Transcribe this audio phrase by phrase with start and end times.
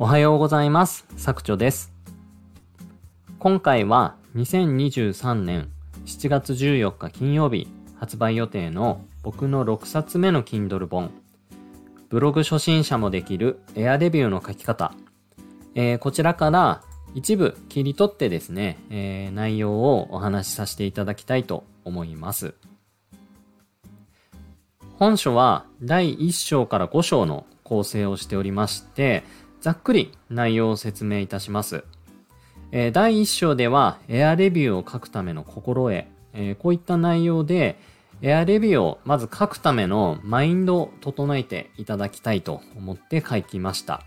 [0.00, 1.04] おはようございます。
[1.16, 1.92] 作長です。
[3.40, 5.70] 今回は2023年
[6.06, 7.66] 7月14日金曜日
[7.96, 11.10] 発売予定の僕の6冊目の Kindle 本
[12.10, 14.94] ブログ初心者もできるエアレビューの書き方、
[15.74, 16.84] えーこちらから
[17.16, 22.54] 一部切り取ってですね、えー内容をお話しさせていただきたいと思います。
[24.96, 29.24] 本書は第1章から5章の構成をしておりまして、
[29.60, 31.84] ざっくり内容を説明いたします。
[32.70, 37.78] えー第1章ではエアレビューを書くための心得、えーこういった内容で
[38.20, 44.02] エアレビューをまず書くためのマインドを整えていただきたいと思って書きました。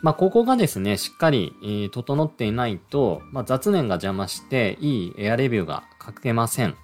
[0.00, 6.76] まあ、ここがですね、しっかり、整っていないと、まあ、雑念が邪魔していいエアレビューが書けません。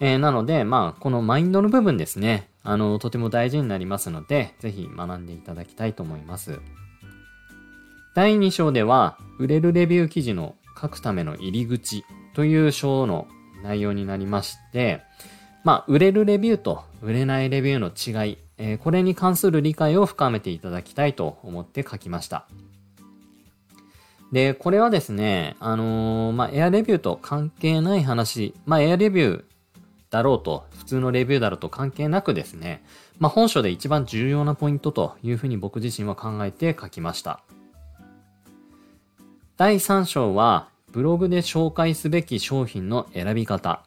[0.00, 6.60] えーなので、まあ、このマインドの部分ですね、あの、とても大事になりますので、ぜひ学んでいただきたいと思います。
[8.14, 13.26] 第2章では、売れるレビュー記事の書くための入り口という章の
[13.64, 15.02] 内容になりまして、
[15.64, 22.46] まあ、売れるレビューと売れないレビューの違い、えーこれに関する理解を深めていただきたいと思って書きました。
[24.30, 29.44] で、これはですね、あのーまあ、エアレビューと関係ない話、まあ、エアレビュー
[30.10, 32.84] だろうと、普通のレビューだろうと関係なくですね、
[33.18, 37.42] まあ、本書で一番重要なポイントというふうに僕自身は考えて書きました。
[39.56, 43.84] 第3章は、ブログで紹介すべき商品の選び方。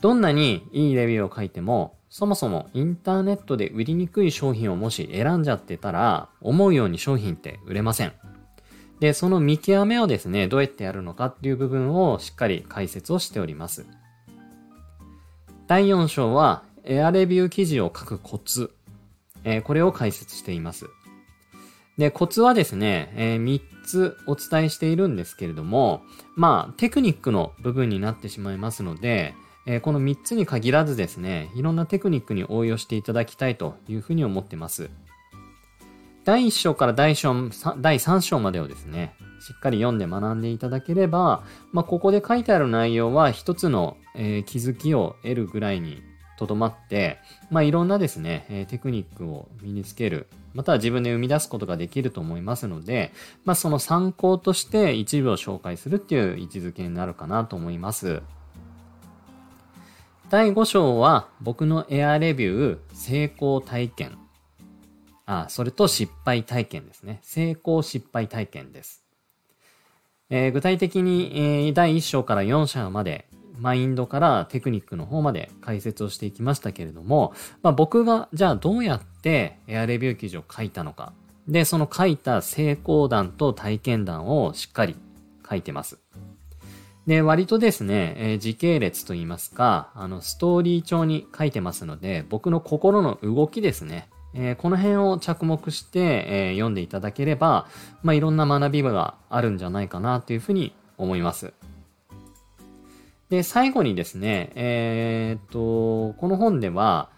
[0.00, 8.12] どんなにいいレビューを書いても、そもそもインターネットで売りにくい商品をもし選んじゃってたら、思うように商品って売れません。
[9.00, 13.84] で、その見極めをですね、どうやってやるのかっていう部分をしっかり解説をしております。
[15.66, 18.70] 第4章は、エアレビュー記事を書くコツ。
[19.42, 20.86] えーこれを解説しています。
[21.98, 26.02] で、コツはですね、え3つお伝えしているんですけれども、
[26.36, 29.34] まあ、テクニックの部分になってしまいますので、
[29.66, 34.90] えーこの3つに限らずですね、いろんなテクニックに応用していただきたいというふうに思ってます。
[36.24, 37.48] 第1章から第章
[37.78, 46.02] 第3章までをですね、しっかり読んで学んでいただければ、まあ、ここで書いてある内容は一つの、えー気づきを得るぐらいに
[46.40, 47.18] とどまって、
[47.50, 53.12] まあ、いろんなですね、えテクニックを身につける、または自分で生み出すことができると思いますので、
[53.44, 58.22] まあ、その参考として一部を紹介するっていう位置づけになるかなと思います。
[60.30, 64.16] 第5章は僕のエアレビュー成功体験。
[65.26, 67.20] あ、それと失敗体験ですね。
[67.22, 69.04] 成功失敗体験です。
[70.30, 73.26] えー具体的に、えー第1章から4章まで、
[73.60, 81.12] マインドからテクニックの方まで解説をしていきましたけれども、まあ、僕がじゃあどうやってエアレビュー記事を書いたのか。
[81.46, 84.96] で、その書いた成功談と体験談をしっかり
[85.48, 85.98] 書いてます。
[87.06, 94.08] で、割とですね、えー時系列といいますか、あの、ストーリー帳に書いてますので、僕の心の動きですね。
[94.32, 97.66] えーこの辺を着目して、えー読んでいただければ、
[98.02, 101.52] まあ、いろんな学びがあるんじゃないかなというふうに思います。
[103.30, 107.08] で、最後にですね、えーっと、この本では、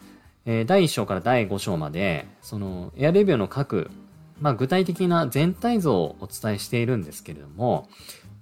[0.44, 3.90] えー第1章から第5章まで、その、エアレビューの各、
[4.40, 7.88] まあ、具体的な全体像をお伝えしているんですけれども、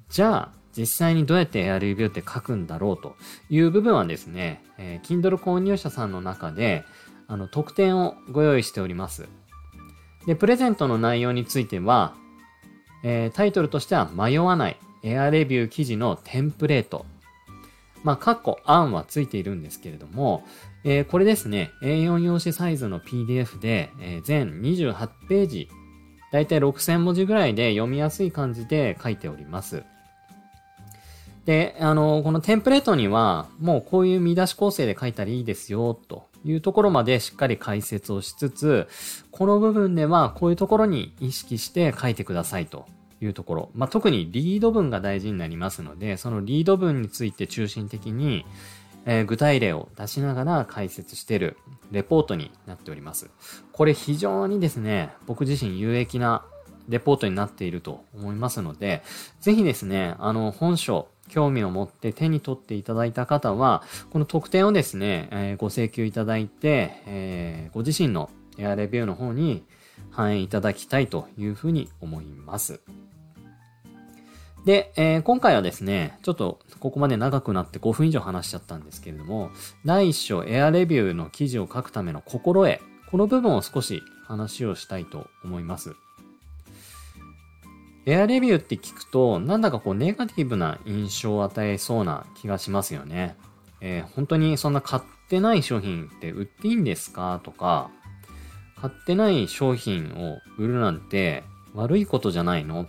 [0.09, 3.17] じゃあ、実際にどうやってエアレビューって書くんだろうと
[3.49, 6.85] いう部分はですね、えー Kindle 購入者さんの中で、
[7.29, 9.29] あの、特典をご用意しております。
[10.27, 12.15] で、プレゼントの内容については、
[13.05, 17.07] えータイトルとしては迷わないエアレビュー記事のテンプレート。
[18.03, 20.45] まあ、カッコ案はついているんですけれども、
[20.85, 25.69] えーこれですね、A4 用紙サイズの PDF で、えー全28ページ、
[26.33, 29.83] だいたい6000文字ぐらいで読みやすい感じで書いております。
[31.45, 38.89] で、あの、このテンプレートには、もうこういう見出し構成で書いたらいいですよ、というところまでしっかり解説をしつつ、
[39.31, 42.87] この部分ではこういうところに意識して書いてくださいと
[43.21, 43.71] いうところ。
[43.75, 48.45] まあ、特にリード文が大事になりますので、そのリード文について中心的に、
[49.07, 51.57] えー具体例を出しながら解説している
[51.91, 53.31] レポートになっております。
[53.73, 56.45] これ非常にですね、僕自身有益な
[56.89, 59.03] レポートになっていると思いますので、
[59.41, 69.65] ぜひですね、あの、本書、興味を持って手に取っていただいた方は、この特典をですね、えーご請求いただいて、えーご自身のエアレビューの方に
[70.11, 72.81] 反映いただきたいというふうに思います。
[74.65, 79.51] で、えー今回はですね、ちょっとここまで長くなって5分以上話しちゃったんですけれども、
[79.85, 82.81] 第1章エアレビューの記事を書くための心得、
[83.11, 85.95] この部分を少し話をしたいと思います。
[88.07, 93.37] エアレビューって聞くと、なんだかこうネガティブな印象を与えそうな気がしますよね。
[93.81, 97.41] えー、本当にそんな買ってない商品って売っていいんですか？
[97.45, 97.91] とか、
[98.81, 102.83] 買ってない商品を売るなんて悪いことじゃないの？
[102.83, 102.89] っ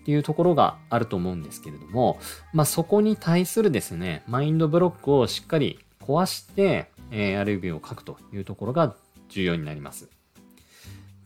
[0.00, 2.18] っていうところがあると思うんですけれども、
[2.52, 8.94] まあ、そこに対するですね、マインドブロックをしっかり壊して、えー、アレビーを書くというところが
[9.28, 10.08] 重要になります。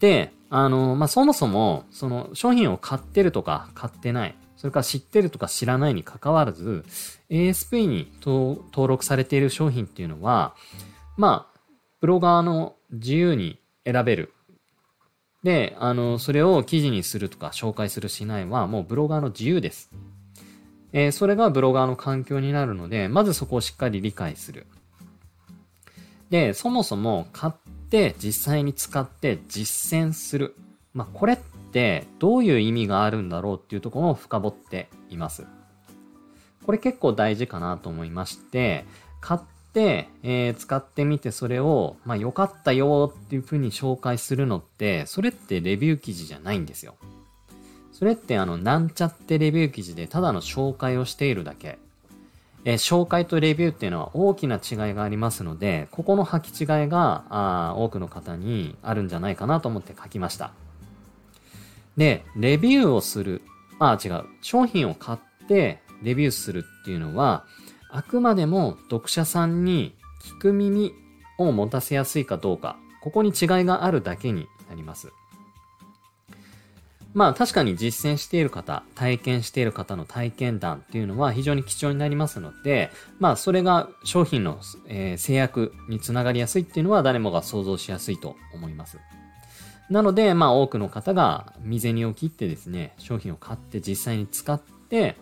[0.00, 6.84] で、あの、まあ、そもそも、その商品を買ってるとか買ってない、それから知ってるとか知らないに関わらず、
[7.30, 10.54] ASP に登録されている商品っていうのは、
[11.16, 11.60] まあ、
[12.00, 14.32] ブロガーの自由に選べる。
[15.44, 19.90] で、あの、それを記事にするとか紹介するしないはもうブロガーの自由です。
[20.92, 24.66] えー、それがブロガーの環境になるので、まずそこをしっかり理解する。
[26.30, 27.52] で、そもそも買っ
[27.90, 30.56] て実際に使って実践する。
[30.94, 31.38] まあ、これっ
[31.72, 35.44] てどういう意味があるんだろうっていうところを深掘っています。
[36.64, 38.86] これ結構大事かなと思いまして、
[39.20, 39.40] 買っ、
[39.80, 46.94] えー、使ってみてそれを、まあ、良かったよっていう風に紹介するのって、それってレビュー記事じゃないんですよ。
[47.92, 51.78] それってあの、なんちゃってレビュー記事でただの紹介をしているだけ。
[52.64, 60.52] えー、紹介とレビューっていうのは大きな違いがありますので、ここの履き違いがあ多くの方にあるんじゃないかなと思って書きました。
[61.96, 63.42] で、レビューをする。
[63.78, 64.24] あ、違う。
[64.40, 67.44] 商品を買ってレビューするっていうのは、
[67.94, 70.92] あくまでも読者さんに聞く耳
[71.38, 75.12] を持たせやすいかどうか、ここに違いがあるだけになります。
[77.12, 84.58] まあ確かに実践している方、体験している方の体験談っていうのは非常に貴重になりますので、まあそれが商品の、
[84.88, 88.98] えー、制約につながりやすいっていうのは誰もが想像しやすいと思います。
[89.88, 95.14] なので、まあ多くの方が未銭を切ってですね、商品を買って実際に使って、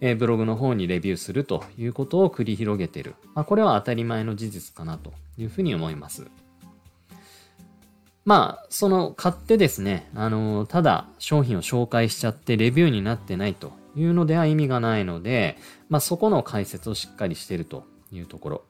[0.00, 3.14] えブログの方にレビューするということを繰り広げてる。
[3.34, 6.26] まあ、これは当たり前の事実かなというふうに思います。
[8.24, 15.58] まあ、その買ってですね、あの、ただ商品を紹介しちゃってレビューになってないというのでは意味がないので、
[15.88, 18.64] まあそこの解説をしっかりしてるというところ。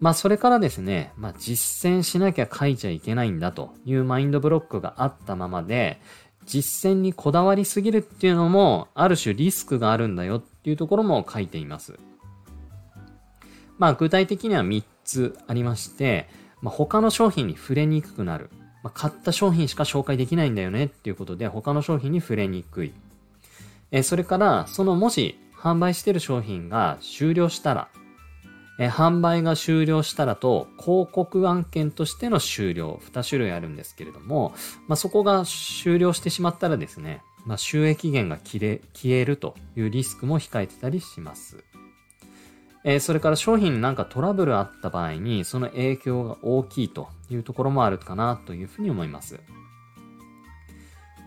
[0.00, 6.00] まあそれからですね、まあ実践しなきゃ書いちゃいけないんだというマインドブロックがあったままで、
[6.48, 11.98] 実践にこだわりすぎるっていうのも、ある種リスクがあるんだよっていうところも書いています。
[13.76, 16.26] まあ具体的には3つありまして、
[16.62, 18.50] まあ、他の商品に触れにくくなる。
[18.82, 22.94] まあ、買った商品しか紹介できないんだよねっていうことで他の商品に触れにくい。
[23.90, 27.88] えそれから、そのもし販売してる商品が終了したら、
[28.78, 34.54] え販売が終了したらと、広告案件としての終了、2種類あるんですけれども、
[34.86, 41.64] まあ、そこが終了してしまったらですね、まあ、収益源が切れ消えるというリスクも控えてたりします。
[42.84, 49.40] え、それから商品なんかトラブルあった場合に、その影響が大きいというところもあるかなというふうに思います。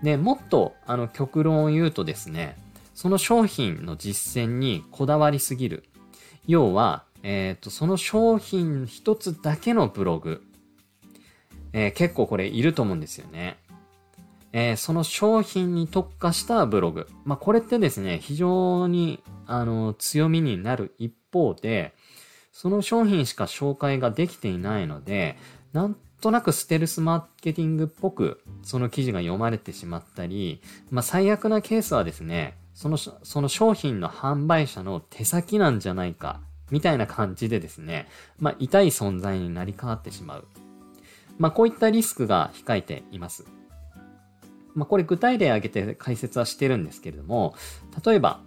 [0.01, 2.57] で、もっと、あの、極論を言うとですね、
[2.93, 5.83] その商品の実践にこだわりすぎる。
[6.47, 10.41] 要は、えっ、ー、と、その商品一つだけのブログ、
[11.73, 13.57] えー、結構これいると思うんですよね。
[14.53, 17.07] えー、その商品に特化したブログ。
[17.23, 21.93] まあ、これってですね、非常に、あの、強みになる一方で、
[22.51, 25.37] その商品しか紹介ができていないので、
[25.71, 38.07] なんとなくステルスマーケティングっぽく、その記事が読まれてしまったり、まあ、最悪なケースはですね、その、その商品の販売者の手先なんじゃないかみたいな感じでですね、
[38.39, 40.47] まあ、痛い存在になり変わってしまう。
[41.37, 43.45] まあ、こういったリスクが控えています。
[44.73, 47.55] まあ、これ具体例挙げて解説はしてるんですけれども、
[48.05, 48.39] 例えば、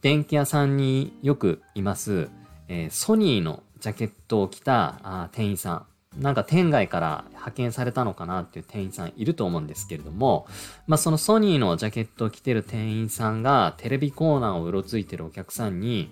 [0.00, 2.28] 電気屋さんによくいます、
[2.68, 5.86] えー、ソニーのジャケットを着たあ店員さん。
[6.18, 10.46] なんか店外から派遣されたのかなっていう店員さんいると思うんですけれども、
[10.86, 16.10] まあそのソニーのジャケットを着てる店員さんがテレビコーナーをうろついてるお客さんに、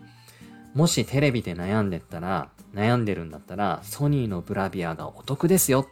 [0.75, 5.87] もしテレビで悩んでったら、悩んでるんだったら、ソニーのブラビアがお得ですよ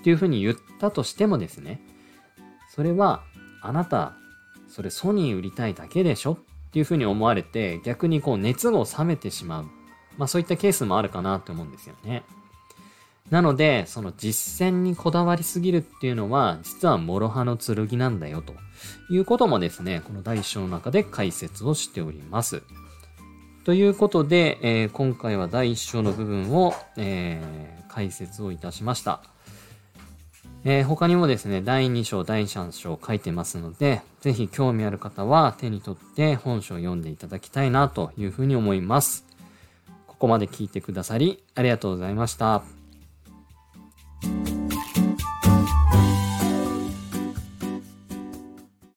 [0.00, 1.82] っていうふうに言ったとしてもですね、
[2.74, 3.22] それは、
[3.60, 4.14] あなた、
[4.68, 6.32] それソニー売りたいだけでしょ？
[6.32, 6.36] っ
[6.72, 9.64] ていうふうに思われて、逆にこう熱が冷めてしまう。
[10.18, 12.24] まあそういったケースもあるかなと思うんですよね。
[13.30, 18.54] なので、その実践にこだわりすぎるっていうのは、実は諸刃の剣なんだよと
[19.08, 22.62] いうこともですね、この第一章の中で解説をしております。
[23.64, 29.22] ということで、えー、今回は第1章の部分を、えー、解説をいたしました。
[30.66, 39.24] えー、他にもですね、第2章、第3章書いてますので、ぜひ興味ある方は手に取って本書を読んでいただきたいなというふうに思います。
[40.06, 42.83] ここまで聞いてくださりありがとうございました。